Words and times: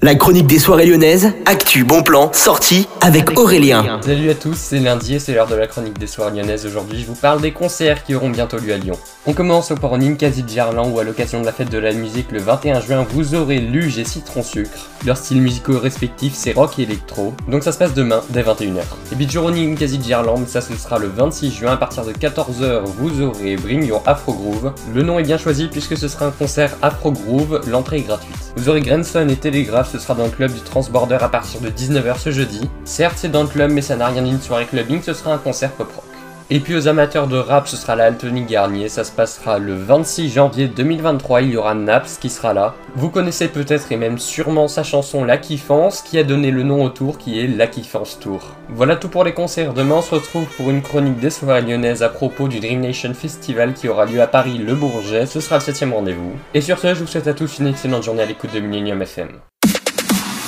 La 0.00 0.14
chronique 0.14 0.46
des 0.46 0.60
soirées 0.60 0.86
lyonnaises, 0.86 1.32
actu, 1.44 1.82
bon 1.82 2.04
plan, 2.04 2.32
sortie 2.32 2.86
avec 3.00 3.36
Aurélien. 3.36 3.98
Salut 4.00 4.30
à 4.30 4.34
tous, 4.34 4.54
c'est 4.56 4.78
lundi 4.78 5.16
et 5.16 5.18
c'est 5.18 5.34
l'heure 5.34 5.48
de 5.48 5.56
la 5.56 5.66
chronique 5.66 5.98
des 5.98 6.06
soirées 6.06 6.36
lyonnaises. 6.36 6.64
Aujourd'hui, 6.66 7.00
je 7.00 7.06
vous 7.06 7.16
parle 7.16 7.40
des 7.40 7.50
concerts 7.50 8.04
qui 8.04 8.14
auront 8.14 8.30
bientôt 8.30 8.58
lieu 8.58 8.72
à 8.72 8.76
Lyon. 8.76 8.96
On 9.26 9.32
commence 9.32 9.72
au 9.72 9.74
port 9.74 9.98
Ninkasi 9.98 10.44
Gerland 10.46 10.92
où 10.94 11.00
à 11.00 11.02
l'occasion 11.02 11.40
de 11.40 11.46
la 11.46 11.50
fête 11.50 11.70
de 11.70 11.78
la 11.78 11.92
musique 11.92 12.30
le 12.30 12.38
21 12.38 12.80
juin, 12.80 13.06
vous 13.10 13.34
aurez 13.34 13.58
Luge 13.58 13.98
et 13.98 14.04
Citron 14.04 14.44
Sucre. 14.44 14.88
Leurs 15.04 15.16
styles 15.16 15.42
musicaux 15.42 15.80
respectifs, 15.80 16.34
c'est 16.34 16.52
rock 16.52 16.78
et 16.78 16.82
électro. 16.82 17.34
Donc 17.48 17.64
ça 17.64 17.72
se 17.72 17.78
passe 17.78 17.92
demain 17.92 18.22
dès 18.30 18.42
21h. 18.42 18.82
Et 19.12 19.16
puis 19.16 19.28
Joroni 19.28 19.66
Ninkasi 19.66 20.00
Gerland, 20.00 20.46
ça 20.46 20.60
ce 20.60 20.76
sera 20.76 21.00
le 21.00 21.08
26 21.08 21.50
juin 21.50 21.72
à 21.72 21.76
partir 21.76 22.04
de 22.04 22.12
14h, 22.12 22.84
vous 22.84 23.20
aurez 23.20 23.56
Bring 23.56 23.84
Your 23.84 24.04
Afro 24.06 24.32
Groove. 24.32 24.72
Le 24.94 25.02
nom 25.02 25.18
est 25.18 25.24
bien 25.24 25.38
choisi 25.38 25.66
puisque 25.66 25.96
ce 25.96 26.06
sera 26.06 26.26
un 26.26 26.30
concert 26.30 26.76
Afro 26.82 27.10
Groove, 27.10 27.62
l'entrée 27.68 27.98
est 27.98 28.02
gratuite. 28.02 28.36
Vous 28.56 28.68
aurez 28.68 28.80
Grandson 28.80 29.26
et 29.28 29.36
Télégraphe 29.36 29.87
ce 29.88 29.98
sera 29.98 30.14
dans 30.14 30.24
le 30.24 30.30
club 30.30 30.52
du 30.52 30.60
Transborder 30.60 31.18
à 31.20 31.28
partir 31.28 31.60
de 31.60 31.70
19h 31.70 32.18
ce 32.18 32.30
jeudi. 32.30 32.68
Certes, 32.84 33.16
c'est 33.16 33.30
dans 33.30 33.42
le 33.42 33.48
club, 33.48 33.70
mais 33.70 33.82
ça 33.82 33.96
n'a 33.96 34.06
rien 34.06 34.22
d'une 34.22 34.40
soirée 34.40 34.66
clubbing, 34.66 35.02
ce 35.02 35.14
sera 35.14 35.32
un 35.32 35.38
concert 35.38 35.72
pop 35.72 35.90
rock. 35.94 36.04
Et 36.50 36.60
puis 36.60 36.74
aux 36.74 36.88
amateurs 36.88 37.26
de 37.26 37.36
rap, 37.36 37.68
ce 37.68 37.76
sera 37.76 37.94
la 37.94 38.04
Altony 38.04 38.44
Garnier, 38.44 38.88
ça 38.88 39.04
se 39.04 39.12
passera 39.12 39.58
le 39.58 39.74
26 39.74 40.30
janvier 40.30 40.66
2023, 40.66 41.42
il 41.42 41.50
y 41.50 41.56
aura 41.58 41.74
Naps 41.74 42.16
qui 42.16 42.30
sera 42.30 42.54
là. 42.54 42.74
Vous 42.96 43.10
connaissez 43.10 43.48
peut-être 43.48 43.92
et 43.92 43.98
même 43.98 44.16
sûrement 44.16 44.66
sa 44.66 44.82
chanson 44.82 45.24
La 45.24 45.36
Kiffance 45.36 46.00
qui 46.00 46.16
a 46.16 46.24
donné 46.24 46.50
le 46.50 46.62
nom 46.62 46.82
au 46.82 46.88
tour 46.88 47.18
qui 47.18 47.38
est 47.38 47.46
La 47.46 47.66
Kiffance 47.66 48.18
Tour. 48.18 48.54
Voilà 48.70 48.96
tout 48.96 49.10
pour 49.10 49.24
les 49.24 49.34
concerts, 49.34 49.74
demain 49.74 49.96
on 49.96 50.02
se 50.02 50.14
retrouve 50.14 50.46
pour 50.56 50.70
une 50.70 50.80
chronique 50.80 51.20
des 51.20 51.28
soirées 51.28 51.60
lyonnaises 51.60 52.02
à 52.02 52.08
propos 52.08 52.48
du 52.48 52.60
Dream 52.60 52.80
Nation 52.80 53.12
Festival 53.12 53.74
qui 53.74 53.90
aura 53.90 54.06
lieu 54.06 54.22
à 54.22 54.26
Paris 54.26 54.56
le 54.56 54.74
Bourget, 54.74 55.26
ce 55.26 55.40
sera 55.40 55.56
le 55.56 55.70
7 55.70 55.90
rendez-vous. 55.92 56.32
Et 56.54 56.62
sur 56.62 56.78
ce, 56.78 56.94
je 56.94 57.00
vous 57.00 57.06
souhaite 57.06 57.28
à 57.28 57.34
tous 57.34 57.58
une 57.58 57.66
excellente 57.66 58.04
journée 58.04 58.22
à 58.22 58.26
l'écoute 58.26 58.54
de 58.54 58.60
Millennium 58.60 59.02
FM. 59.02 59.28